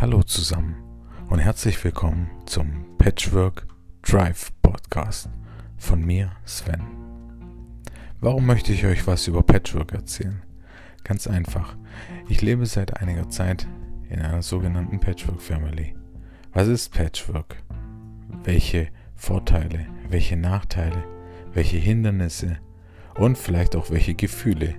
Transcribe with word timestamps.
Hallo 0.00 0.22
zusammen 0.22 0.76
und 1.28 1.40
herzlich 1.40 1.84
willkommen 1.84 2.30
zum 2.46 2.96
Patchwork 2.96 3.66
Drive 4.00 4.50
Podcast 4.62 5.28
von 5.76 6.02
mir, 6.02 6.32
Sven. 6.46 6.80
Warum 8.18 8.46
möchte 8.46 8.72
ich 8.72 8.86
euch 8.86 9.06
was 9.06 9.28
über 9.28 9.42
Patchwork 9.42 9.92
erzählen? 9.92 10.42
Ganz 11.04 11.26
einfach. 11.26 11.76
Ich 12.30 12.40
lebe 12.40 12.64
seit 12.64 12.96
einiger 12.96 13.28
Zeit 13.28 13.66
in 14.08 14.22
einer 14.22 14.40
sogenannten 14.40 15.00
Patchwork 15.00 15.42
Family. 15.42 15.94
Was 16.54 16.68
ist 16.68 16.94
Patchwork? 16.94 17.62
Welche 18.42 18.88
Vorteile, 19.16 19.84
welche 20.08 20.38
Nachteile, 20.38 21.04
welche 21.52 21.76
Hindernisse 21.76 22.56
und 23.16 23.36
vielleicht 23.36 23.76
auch 23.76 23.90
welche 23.90 24.14
Gefühle 24.14 24.76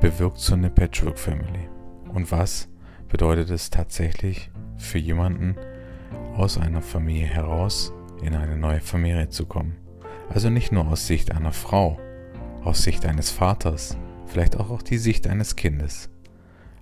bewirkt 0.00 0.38
so 0.38 0.54
eine 0.54 0.70
Patchwork 0.70 1.18
Family? 1.18 1.68
Und 2.14 2.30
was 2.30 2.68
bedeutet 3.08 3.50
es 3.50 3.70
tatsächlich 3.70 4.50
für 4.76 4.98
jemanden 4.98 5.56
aus 6.36 6.58
einer 6.58 6.82
Familie 6.82 7.26
heraus 7.26 7.92
in 8.22 8.34
eine 8.34 8.56
neue 8.56 8.80
Familie 8.80 9.28
zu 9.28 9.46
kommen. 9.46 9.76
Also 10.28 10.50
nicht 10.50 10.72
nur 10.72 10.86
aus 10.88 11.06
Sicht 11.06 11.32
einer 11.32 11.52
Frau, 11.52 11.98
aus 12.62 12.82
Sicht 12.82 13.06
eines 13.06 13.30
Vaters, 13.30 13.96
vielleicht 14.26 14.56
auch 14.56 14.70
aus 14.70 14.84
die 14.84 14.98
Sicht 14.98 15.26
eines 15.26 15.56
Kindes, 15.56 16.10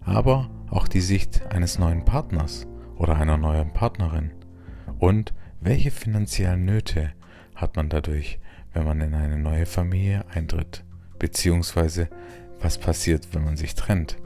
aber 0.04 0.50
auch 0.70 0.88
die 0.88 1.00
Sicht 1.00 1.46
eines 1.52 1.78
neuen 1.78 2.04
Partners 2.04 2.66
oder 2.96 3.16
einer 3.16 3.36
neuen 3.36 3.72
Partnerin. 3.72 4.32
Und 4.98 5.32
welche 5.60 5.90
finanziellen 5.90 6.64
Nöte 6.64 7.12
hat 7.54 7.76
man 7.76 7.88
dadurch, 7.88 8.40
wenn 8.72 8.84
man 8.84 9.00
in 9.00 9.14
eine 9.14 9.38
neue 9.38 9.66
Familie 9.66 10.24
eintritt? 10.28 10.84
Beziehungsweise 11.18 12.08
was 12.60 12.78
passiert, 12.78 13.28
wenn 13.32 13.44
man 13.44 13.56
sich 13.56 13.74
trennt? 13.74 14.16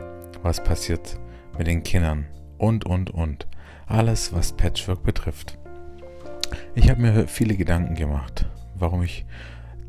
Was 0.43 0.63
passiert, 0.63 1.21
mit 1.61 1.67
den 1.67 1.83
Kindern 1.83 2.25
und, 2.57 2.87
und, 2.87 3.11
und. 3.11 3.47
Alles, 3.87 4.33
was 4.33 4.57
Patchwork 4.57 5.03
betrifft. 5.03 5.59
Ich 6.75 6.89
habe 6.89 7.03
mir 7.03 7.29
viele 7.29 7.55
Gedanken 7.55 7.97
gemacht, 7.97 8.47
warum 8.77 9.03
ich 9.03 9.27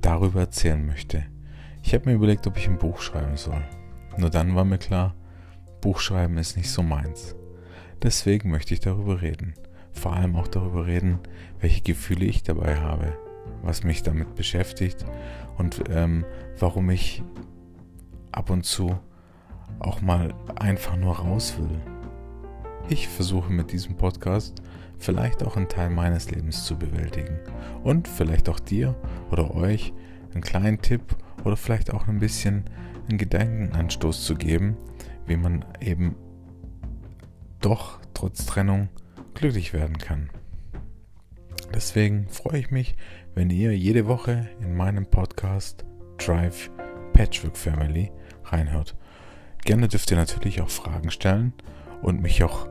darüber 0.02 0.42
erzählen 0.42 0.86
möchte. 0.86 1.23
Ich 1.81 1.94
habe 1.94 2.09
mir 2.09 2.16
überlegt, 2.16 2.46
ob 2.46 2.58
ich 2.58 2.68
ein 2.68 2.78
Buch 2.78 3.00
schreiben 3.00 3.38
soll. 3.38 3.64
Nur 4.18 4.30
dann 4.30 4.54
war 4.54 4.66
mir 4.66 4.80
klar, 4.80 5.16
Buchschreiben 5.80 6.38
ist 6.38 6.58
nicht 6.58 6.70
so 6.70 6.84
meins. 6.84 7.38
Deswegen 8.03 8.52
möchte 8.52 8.74
ich 8.74 8.81
darüber 8.81 9.22
reden. 9.22 9.53
Vor 9.94 10.12
allem 10.12 10.36
auch 10.36 10.50
darüber 10.50 10.88
reden, 10.88 11.20
welche 11.62 11.84
Gefühle 11.84 12.26
ich 12.26 12.44
dabei 12.44 12.81
habe, 12.81 13.18
was 13.62 13.86
mich 13.86 14.03
damit 14.03 14.36
beschäftigt 14.36 15.06
und 15.58 15.81
ähm, 15.90 16.26
warum 16.59 16.90
ich 16.90 17.24
ab 18.34 18.50
und 18.50 18.66
zu 18.66 19.00
auch 19.82 20.02
mal 20.02 20.34
einfach 20.56 20.96
nur 20.96 21.18
raus 21.18 21.56
will. 21.58 21.82
Ich 22.90 23.08
versuche 23.08 23.52
mit 23.52 23.72
diesem 23.72 23.96
Podcast 23.96 24.62
vielleicht 24.98 25.44
auch 25.44 25.58
einen 25.58 25.70
Teil 25.70 25.90
meines 25.90 26.30
Lebens 26.30 26.66
zu 26.66 26.78
bewältigen 26.78 27.40
und 27.84 28.08
vielleicht 28.08 28.50
auch 28.50 28.59
dir 28.59 28.96
oder 29.32 29.56
euch 29.56 29.94
einen 30.34 30.44
kleinen 30.44 30.82
Tipp 30.82 31.02
oder 31.44 31.58
vielleicht 31.58 31.94
auch 31.94 32.08
ein 32.08 32.20
bisschen 32.20 32.66
einen 33.09 33.18
Gedankenanstoß 33.18 34.24
zu 34.24 34.36
geben, 34.36 34.78
wie 35.26 35.38
man 35.38 35.66
eben 35.80 36.16
doch 37.59 38.00
trotz 38.14 38.46
Trennung 38.46 38.90
glücklich 39.34 39.74
werden 39.74 39.98
kann. 39.98 40.30
Deswegen 41.74 42.28
freue 42.28 42.59
ich 42.59 42.72
mich, 42.72 42.96
wenn 43.34 43.50
ihr 43.50 43.76
jede 43.76 44.08
Woche 44.08 44.50
in 44.62 44.76
meinem 44.76 45.06
Podcast 45.06 45.86
Drive 46.18 46.70
Patchwork 47.14 47.58
Family 47.58 48.12
reinhört. 48.46 48.96
Gerne 49.64 49.88
dürft 49.88 50.09
ihr 50.12 50.17
natürlich 50.17 50.62
auch 50.62 50.70
Fragen 50.70 51.12
stellen 51.12 51.54
und 52.02 52.22
mich 52.22 52.44
auch 52.44 52.67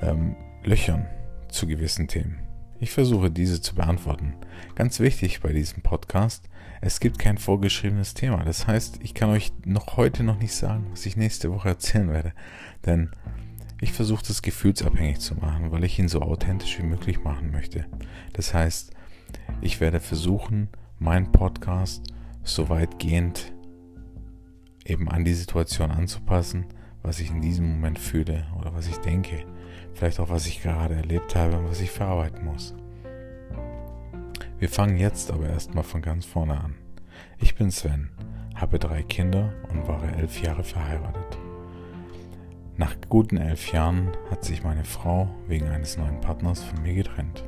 ähm, 0.00 0.36
löchern 0.64 1.06
zu 1.48 1.66
gewissen 1.66 2.08
Themen. 2.08 2.40
Ich 2.80 2.90
versuche 2.90 3.30
diese 3.30 3.60
zu 3.60 3.76
beantworten. 3.76 4.34
Ganz 4.74 4.98
wichtig 4.98 5.40
bei 5.40 5.52
diesem 5.52 5.82
Podcast, 5.82 6.48
es 6.80 6.98
gibt 6.98 7.20
kein 7.20 7.38
vorgeschriebenes 7.38 8.14
Thema. 8.14 8.42
Das 8.42 8.66
heißt, 8.66 8.98
ich 9.02 9.14
kann 9.14 9.30
euch 9.30 9.52
noch 9.64 9.96
heute 9.96 10.24
noch 10.24 10.38
nicht 10.38 10.52
sagen, 10.52 10.88
was 10.90 11.06
ich 11.06 11.16
nächste 11.16 11.52
Woche 11.52 11.68
erzählen 11.68 12.10
werde. 12.10 12.32
Denn 12.84 13.10
ich 13.80 13.92
versuche 13.92 14.24
das 14.26 14.42
gefühlsabhängig 14.42 15.20
zu 15.20 15.36
machen, 15.36 15.70
weil 15.70 15.84
ich 15.84 15.98
ihn 16.00 16.08
so 16.08 16.22
authentisch 16.22 16.78
wie 16.78 16.86
möglich 16.86 17.22
machen 17.22 17.52
möchte. 17.52 17.86
Das 18.32 18.52
heißt, 18.52 18.92
ich 19.60 19.80
werde 19.80 20.00
versuchen, 20.00 20.68
meinen 20.98 21.30
Podcast 21.30 22.02
so 22.42 22.68
weitgehend 22.68 23.52
eben 24.84 25.08
an 25.08 25.24
die 25.24 25.34
Situation 25.34 25.90
anzupassen, 25.90 26.66
was 27.02 27.20
ich 27.20 27.30
in 27.30 27.40
diesem 27.40 27.68
Moment 27.68 27.98
fühle 27.98 28.46
oder 28.58 28.74
was 28.74 28.86
ich 28.86 28.96
denke. 28.98 29.44
Vielleicht 29.94 30.20
auch, 30.20 30.30
was 30.30 30.46
ich 30.46 30.62
gerade 30.62 30.94
erlebt 30.94 31.34
habe 31.36 31.58
und 31.58 31.68
was 31.68 31.80
ich 31.80 31.90
verarbeiten 31.90 32.44
muss. 32.44 32.74
Wir 34.58 34.68
fangen 34.68 34.96
jetzt 34.96 35.30
aber 35.30 35.48
erstmal 35.48 35.84
von 35.84 36.02
ganz 36.02 36.24
vorne 36.24 36.60
an. 36.60 36.74
Ich 37.38 37.56
bin 37.56 37.70
Sven, 37.70 38.10
habe 38.54 38.78
drei 38.78 39.02
Kinder 39.02 39.52
und 39.70 39.88
war 39.88 40.02
elf 40.16 40.40
Jahre 40.40 40.62
verheiratet. 40.62 41.38
Nach 42.76 42.94
guten 43.08 43.36
elf 43.36 43.72
Jahren 43.72 44.12
hat 44.30 44.44
sich 44.44 44.62
meine 44.62 44.84
Frau 44.84 45.28
wegen 45.46 45.66
eines 45.66 45.98
neuen 45.98 46.20
Partners 46.20 46.62
von 46.62 46.82
mir 46.82 46.94
getrennt. 46.94 47.44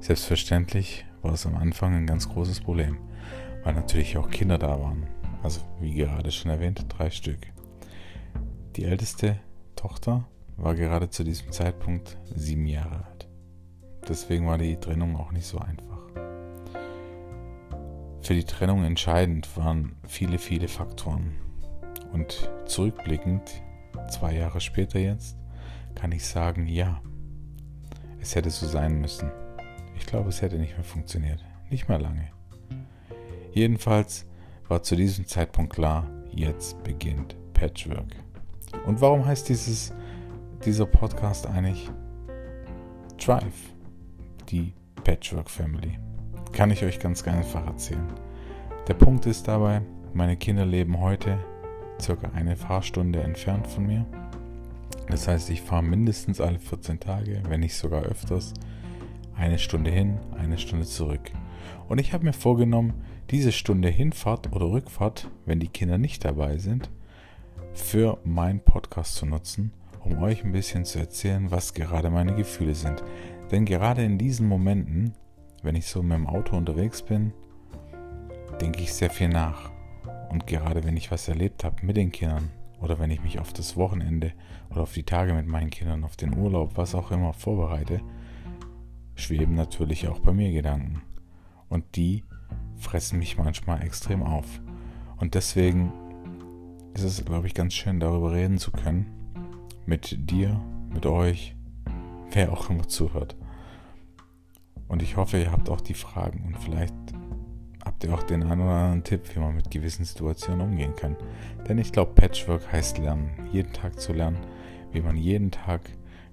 Selbstverständlich 0.00 1.04
war 1.22 1.34
es 1.34 1.46
am 1.46 1.56
Anfang 1.56 1.94
ein 1.94 2.06
ganz 2.06 2.28
großes 2.28 2.60
Problem, 2.60 2.98
weil 3.62 3.74
natürlich 3.74 4.16
auch 4.16 4.30
Kinder 4.30 4.58
da 4.58 4.80
waren 4.80 5.06
also 5.42 5.60
wie 5.80 5.94
gerade 5.94 6.30
schon 6.30 6.50
erwähnt, 6.50 6.84
drei 6.88 7.10
Stück. 7.10 7.46
Die 8.76 8.84
älteste 8.84 9.38
Tochter 9.76 10.26
war 10.56 10.74
gerade 10.74 11.08
zu 11.10 11.24
diesem 11.24 11.52
Zeitpunkt 11.52 12.18
sieben 12.34 12.66
Jahre 12.66 13.04
alt. 13.04 13.28
Deswegen 14.08 14.46
war 14.46 14.58
die 14.58 14.76
Trennung 14.76 15.16
auch 15.16 15.32
nicht 15.32 15.46
so 15.46 15.58
einfach. 15.58 15.98
Für 18.22 18.34
die 18.34 18.44
Trennung 18.44 18.84
entscheidend 18.84 19.56
waren 19.56 19.96
viele, 20.06 20.38
viele 20.38 20.68
Faktoren. 20.68 21.34
Und 22.12 22.50
zurückblickend, 22.66 23.62
zwei 24.10 24.34
Jahre 24.34 24.60
später 24.60 24.98
jetzt, 24.98 25.36
kann 25.94 26.12
ich 26.12 26.26
sagen, 26.26 26.66
ja, 26.66 27.00
es 28.20 28.34
hätte 28.34 28.50
so 28.50 28.66
sein 28.66 29.00
müssen. 29.00 29.30
Ich 29.96 30.06
glaube, 30.06 30.28
es 30.28 30.42
hätte 30.42 30.58
nicht 30.58 30.74
mehr 30.74 30.84
funktioniert. 30.84 31.44
Nicht 31.70 31.88
mehr 31.88 31.98
lange. 31.98 32.30
Jedenfalls 33.52 34.26
war 34.68 34.82
zu 34.82 34.96
diesem 34.96 35.26
Zeitpunkt 35.26 35.72
klar, 35.72 36.06
jetzt 36.30 36.82
beginnt 36.84 37.36
Patchwork. 37.54 38.14
Und 38.86 39.00
warum 39.00 39.24
heißt 39.24 39.48
dieses, 39.48 39.92
dieser 40.64 40.86
Podcast 40.86 41.46
eigentlich 41.46 41.90
Drive, 43.18 43.72
die 44.48 44.74
Patchwork 45.04 45.50
Family? 45.50 45.98
Kann 46.52 46.70
ich 46.70 46.84
euch 46.84 46.98
ganz 47.00 47.26
einfach 47.26 47.66
erzählen. 47.66 48.06
Der 48.86 48.94
Punkt 48.94 49.26
ist 49.26 49.48
dabei, 49.48 49.82
meine 50.12 50.36
Kinder 50.36 50.64
leben 50.64 51.00
heute 51.00 51.38
circa 52.00 52.30
eine 52.34 52.56
Fahrstunde 52.56 53.22
entfernt 53.22 53.66
von 53.66 53.86
mir. 53.86 54.06
Das 55.08 55.26
heißt, 55.26 55.48
ich 55.50 55.62
fahre 55.62 55.82
mindestens 55.82 56.40
alle 56.40 56.58
14 56.58 57.00
Tage, 57.00 57.42
wenn 57.48 57.60
nicht 57.60 57.74
sogar 57.74 58.02
öfters, 58.02 58.52
eine 59.38 59.58
Stunde 59.58 59.90
hin, 59.90 60.18
eine 60.36 60.58
Stunde 60.58 60.84
zurück. 60.84 61.30
Und 61.88 61.98
ich 61.98 62.12
habe 62.12 62.24
mir 62.24 62.32
vorgenommen, 62.32 62.94
diese 63.30 63.52
Stunde 63.52 63.88
Hinfahrt 63.88 64.52
oder 64.52 64.66
Rückfahrt, 64.66 65.30
wenn 65.46 65.60
die 65.60 65.68
Kinder 65.68 65.96
nicht 65.96 66.24
dabei 66.24 66.58
sind, 66.58 66.90
für 67.72 68.18
meinen 68.24 68.60
Podcast 68.60 69.14
zu 69.14 69.26
nutzen, 69.26 69.72
um 70.04 70.22
euch 70.22 70.44
ein 70.44 70.52
bisschen 70.52 70.84
zu 70.84 70.98
erzählen, 70.98 71.50
was 71.50 71.74
gerade 71.74 72.10
meine 72.10 72.34
Gefühle 72.34 72.74
sind. 72.74 73.02
Denn 73.50 73.64
gerade 73.64 74.04
in 74.04 74.18
diesen 74.18 74.48
Momenten, 74.48 75.14
wenn 75.62 75.76
ich 75.76 75.86
so 75.86 76.02
mit 76.02 76.16
dem 76.16 76.26
Auto 76.26 76.56
unterwegs 76.56 77.02
bin, 77.02 77.32
denke 78.60 78.80
ich 78.80 78.92
sehr 78.92 79.10
viel 79.10 79.28
nach. 79.28 79.70
Und 80.30 80.46
gerade 80.46 80.84
wenn 80.84 80.96
ich 80.96 81.10
was 81.10 81.28
erlebt 81.28 81.64
habe 81.64 81.86
mit 81.86 81.96
den 81.96 82.12
Kindern 82.12 82.50
oder 82.80 82.98
wenn 82.98 83.10
ich 83.10 83.22
mich 83.22 83.38
auf 83.38 83.52
das 83.52 83.76
Wochenende 83.76 84.32
oder 84.70 84.82
auf 84.82 84.92
die 84.92 85.04
Tage 85.04 85.32
mit 85.32 85.46
meinen 85.46 85.70
Kindern, 85.70 86.04
auf 86.04 86.16
den 86.16 86.36
Urlaub, 86.36 86.76
was 86.76 86.94
auch 86.94 87.10
immer 87.10 87.32
vorbereite, 87.32 88.00
schweben 89.18 89.54
natürlich 89.54 90.08
auch 90.08 90.20
bei 90.20 90.32
mir 90.32 90.52
Gedanken. 90.52 91.02
Und 91.68 91.96
die 91.96 92.24
fressen 92.76 93.18
mich 93.18 93.36
manchmal 93.36 93.82
extrem 93.82 94.22
auf. 94.22 94.60
Und 95.16 95.34
deswegen 95.34 95.92
ist 96.94 97.02
es, 97.02 97.24
glaube 97.24 97.46
ich, 97.46 97.54
ganz 97.54 97.74
schön 97.74 98.00
darüber 98.00 98.32
reden 98.32 98.58
zu 98.58 98.70
können. 98.70 99.06
Mit 99.86 100.30
dir, 100.30 100.60
mit 100.92 101.06
euch, 101.06 101.54
wer 102.30 102.52
auch 102.52 102.70
immer 102.70 102.88
zuhört. 102.88 103.36
Und 104.86 105.02
ich 105.02 105.16
hoffe, 105.16 105.38
ihr 105.38 105.52
habt 105.52 105.68
auch 105.68 105.80
die 105.80 105.94
Fragen 105.94 106.44
und 106.46 106.58
vielleicht 106.58 106.94
habt 107.84 108.04
ihr 108.04 108.14
auch 108.14 108.22
den 108.22 108.42
einen 108.42 108.62
oder 108.62 108.70
anderen 108.70 109.04
Tipp, 109.04 109.34
wie 109.34 109.40
man 109.40 109.56
mit 109.56 109.70
gewissen 109.70 110.04
Situationen 110.04 110.60
umgehen 110.60 110.94
kann. 110.94 111.16
Denn 111.68 111.78
ich 111.78 111.92
glaube, 111.92 112.14
Patchwork 112.14 112.70
heißt 112.72 112.98
lernen, 112.98 113.48
jeden 113.52 113.72
Tag 113.72 114.00
zu 114.00 114.12
lernen, 114.12 114.38
wie 114.92 115.00
man 115.00 115.16
jeden 115.16 115.50
Tag, 115.50 115.82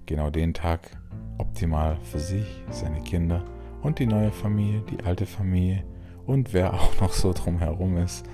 genau 0.06 0.30
den 0.30 0.54
Tag, 0.54 0.98
optimal 1.38 1.96
für 2.02 2.18
sich, 2.18 2.62
seine 2.70 3.00
Kinder 3.00 3.44
und 3.82 3.98
die 3.98 4.06
neue 4.06 4.32
Familie, 4.32 4.82
die 4.90 5.04
alte 5.04 5.26
Familie 5.26 5.84
und 6.26 6.52
wer 6.52 6.74
auch 6.74 7.00
noch 7.00 7.12
so 7.12 7.32
drumherum 7.32 7.96
ist, 7.98 8.26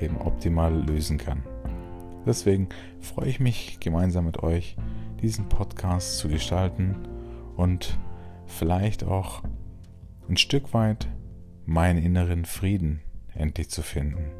eben 0.00 0.16
optimal 0.18 0.74
lösen 0.86 1.18
kann. 1.18 1.42
Deswegen 2.26 2.68
freue 3.00 3.28
ich 3.28 3.38
mich 3.38 3.80
gemeinsam 3.80 4.24
mit 4.24 4.42
euch, 4.42 4.76
diesen 5.20 5.48
Podcast 5.48 6.18
zu 6.18 6.28
gestalten 6.28 6.96
und 7.56 7.98
vielleicht 8.46 9.04
auch 9.04 9.42
ein 10.28 10.36
Stück 10.36 10.72
weit 10.72 11.08
meinen 11.66 12.02
inneren 12.02 12.44
Frieden 12.44 13.00
endlich 13.34 13.68
zu 13.68 13.82
finden. 13.82 14.30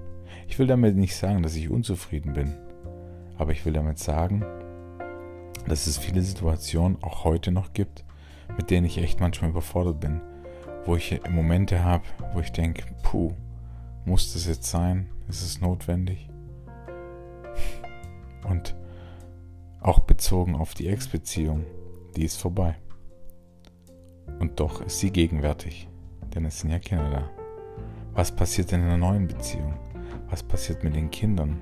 Ich 0.48 0.58
will 0.58 0.66
damit 0.66 0.96
nicht 0.96 1.16
sagen, 1.16 1.42
dass 1.42 1.56
ich 1.56 1.70
unzufrieden 1.70 2.32
bin, 2.32 2.54
aber 3.36 3.52
ich 3.52 3.64
will 3.66 3.72
damit 3.72 3.98
sagen, 3.98 4.44
dass 5.66 5.86
es 5.86 5.98
viele 5.98 6.22
Situationen 6.22 7.02
auch 7.02 7.24
heute 7.24 7.50
noch 7.50 7.72
gibt, 7.72 8.04
mit 8.56 8.70
denen 8.70 8.86
ich 8.86 8.98
echt 8.98 9.20
manchmal 9.20 9.50
überfordert 9.50 10.00
bin, 10.00 10.20
wo 10.84 10.96
ich 10.96 11.20
Momente 11.30 11.82
habe, 11.82 12.04
wo 12.32 12.40
ich 12.40 12.52
denke, 12.52 12.84
puh, 13.02 13.32
muss 14.04 14.32
das 14.34 14.46
jetzt 14.46 14.70
sein? 14.70 15.10
Ist 15.28 15.42
es 15.42 15.60
notwendig? 15.60 16.28
Und 18.48 18.76
auch 19.80 20.00
bezogen 20.00 20.54
auf 20.54 20.74
die 20.74 20.88
Ex-Beziehung, 20.88 21.64
die 22.16 22.24
ist 22.24 22.40
vorbei. 22.40 22.76
Und 24.38 24.60
doch 24.60 24.80
ist 24.82 24.98
sie 24.98 25.10
gegenwärtig, 25.10 25.88
denn 26.34 26.44
es 26.44 26.60
sind 26.60 26.70
ja 26.70 26.78
Kinder 26.78 27.10
da. 27.10 27.30
Was 28.12 28.34
passiert 28.34 28.72
in 28.72 28.82
einer 28.82 28.96
neuen 28.96 29.26
Beziehung? 29.26 29.74
Was 30.30 30.42
passiert 30.42 30.84
mit 30.84 30.94
den 30.94 31.10
Kindern? 31.10 31.60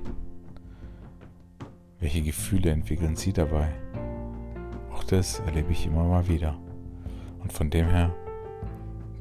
Welche 1.99 2.23
Gefühle 2.23 2.71
entwickeln 2.71 3.17
sie 3.17 3.33
dabei? 3.33 3.73
Das 5.13 5.41
erlebe 5.41 5.73
ich 5.73 5.85
immer 5.85 6.05
mal 6.05 6.27
wieder. 6.27 6.59
Und 7.39 7.53
von 7.53 7.69
dem 7.69 7.87
her 7.87 8.15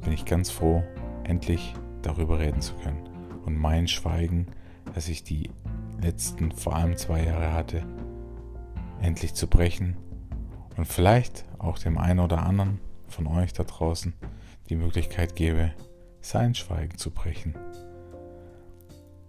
bin 0.01 0.13
ich 0.13 0.23
ganz 0.23 0.49
froh, 0.49 0.81
endlich 1.25 1.73
darüber 2.01 2.39
reden 2.39 2.61
zu 2.61 2.75
können. 2.75 3.09
Und 3.43 3.57
mein 3.57 3.89
Schweigen, 3.89 4.47
das 4.95 5.09
ich 5.09 5.25
die 5.25 5.49
letzten 6.01 6.53
vor 6.53 6.77
allem 6.77 6.95
zwei 6.95 7.25
Jahre 7.25 7.51
hatte, 7.51 7.83
endlich 9.01 9.33
zu 9.33 9.47
brechen 9.47 9.97
und 10.77 10.85
vielleicht 10.85 11.43
auch 11.57 11.77
dem 11.77 11.97
einen 11.97 12.21
oder 12.21 12.41
anderen 12.43 12.79
von 13.09 13.27
euch 13.27 13.51
da 13.51 13.65
draußen 13.65 14.13
die 14.69 14.77
Möglichkeit 14.77 15.35
gebe, 15.35 15.73
sein 16.21 16.55
Schweigen 16.55 16.97
zu 16.97 17.11
brechen. 17.11 17.53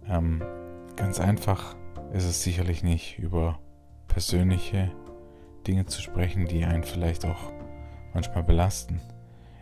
Ähm, 0.07 0.41
ganz 0.95 1.19
einfach 1.19 1.75
ist 2.13 2.23
es 2.23 2.41
sicherlich 2.41 2.83
nicht, 2.83 3.19
über 3.19 3.59
persönliche 4.07 4.93
Dinge 5.63 5.85
zu 5.85 6.01
sprechen, 6.01 6.47
die 6.47 6.65
einen 6.65 6.83
vielleicht 6.83 7.25
auch 7.25 7.51
manchmal 8.13 8.43
belasten. 8.43 9.01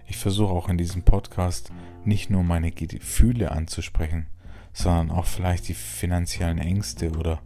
Ich 0.06 0.18
versuche 0.18 0.53
auch 0.53 0.69
in 0.69 0.77
diesem 0.77 1.03
Podcast 1.03 1.71
nicht 2.03 2.30
nur 2.30 2.44
meine 2.44 2.71
Gefühle 2.71 3.51
anzusprechen, 3.51 4.27
sondern 4.74 5.12
auch 5.12 5.25
vielleicht 5.25 5.68
die 5.68 5.74
finanziellen 5.74 6.57
Ängste 6.57 7.12
oder 7.12 7.42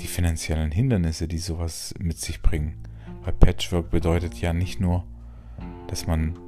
die 0.00 0.06
finanziellen 0.06 0.72
Hindernisse, 0.72 1.28
die 1.28 1.38
sowas 1.38 1.94
mit 1.98 2.18
sich 2.18 2.42
bringen. 2.42 2.78
Weil 3.22 3.34
Patchwork 3.34 3.90
bedeutet 3.90 4.40
ja 4.40 4.52
nicht 4.52 4.80
nur, 4.80 5.04
dass 5.88 6.06
man 6.06 6.38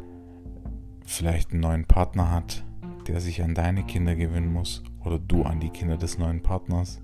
vielleicht 1.04 1.52
einen 1.52 1.60
neuen 1.60 1.87
Partner 1.87 2.31
hat, 2.31 2.64
der 3.06 3.20
sich 3.20 3.42
an 3.42 3.54
deine 3.54 3.84
Kinder 3.84 4.16
gewöhnen 4.16 4.52
muss 4.52 4.82
oder 5.04 5.19
du 5.19 5.44
an 5.44 5.60
die 5.60 5.70
Kinder 5.70 5.96
des 5.96 6.19
neuen 6.19 6.42
Partners 6.42 7.00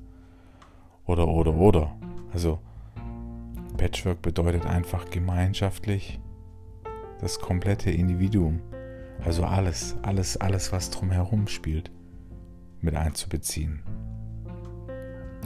oder 1.06 1.28
oder 1.28 1.54
oder. 1.54 1.96
Also 2.32 2.58
Patchwork 3.82 4.23
bedeutet 4.23 4.64
einfach 4.64 5.11
gemeinschaftlich 5.11 6.20
das 7.20 7.40
komplette 7.40 7.90
Individuum, 7.90 8.61
also 9.25 9.43
alles, 9.43 9.96
alles, 10.02 10.37
alles, 10.37 10.70
was 10.70 10.90
drumherum 10.90 11.49
spielt, 11.49 11.90
mit 12.81 12.94
einzubeziehen. 12.94 13.82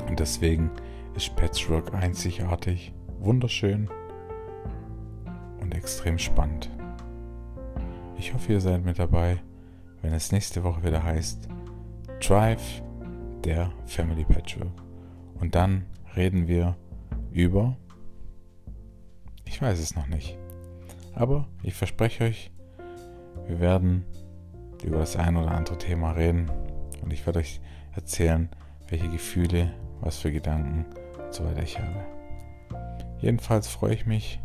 Und 0.06 0.21
deswegen 0.21 0.71
ist 1.15 1.35
Patchwork 1.37 1.94
einzigartig, 1.94 2.93
wunderschön 3.21 3.88
und 5.62 5.75
extrem 5.75 6.19
spannend. 6.19 6.69
Ich 8.19 8.35
hoffe, 8.35 8.53
ihr 8.53 8.61
seid 8.61 8.85
mit 8.85 8.99
dabei, 8.99 9.38
wenn 10.03 10.12
es 10.12 10.31
nächste 10.31 10.62
Woche 10.62 10.85
wieder 10.85 11.03
heißt 11.03 11.49
Drive 12.21 12.83
der 13.44 13.73
Family 13.87 14.25
Patchwork. 14.25 14.83
Und 15.41 15.55
dann 15.55 15.87
reden 16.15 16.49
wir 16.49 16.77
über... 17.33 17.79
Ich 19.56 19.62
weiß 19.62 19.81
es 19.81 19.97
noch 19.97 20.06
nicht. 20.06 20.37
Aber 21.14 21.49
ich 21.62 21.73
verspreche 21.73 22.25
euch, 22.25 22.50
wir 23.47 23.58
werden 23.58 24.05
über 24.85 24.99
das 24.99 25.17
ein 25.17 25.35
oder 25.35 25.50
andere 25.53 25.79
Thema 25.79 26.11
reden 26.11 26.50
und 27.00 27.11
ich 27.11 27.25
werde 27.25 27.38
euch 27.38 27.62
erzählen, 27.94 28.50
welche 28.88 29.08
Gefühle, 29.08 29.73
was 30.03 30.19
für 30.19 30.31
Gedanken 30.31 30.85
und 31.25 31.32
so 31.32 31.43
weiter 31.47 31.62
ich 31.62 31.79
habe. 31.79 32.05
Jedenfalls 33.19 33.67
freue 33.67 33.94
ich 33.94 34.05
mich, 34.05 34.41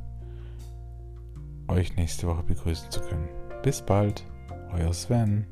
euch 1.67 1.97
nächste 1.97 2.27
Woche 2.27 2.43
begrüßen 2.43 2.89
zu 2.89 3.01
können. 3.01 3.27
Bis 3.63 3.81
bald, 3.81 4.23
euer 4.71 4.93
Sven. 4.93 5.45